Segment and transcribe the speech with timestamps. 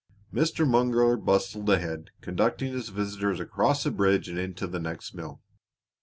[0.33, 0.67] Mr.
[0.67, 5.41] Munger bustled ahead, conducting his visitors across a bridge and into the next mill.